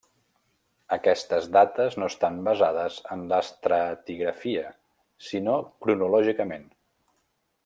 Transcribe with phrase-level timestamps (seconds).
[0.95, 4.67] Aquestes dates no estan basades en l'estratigrafia
[5.31, 6.71] sinó cronològicament.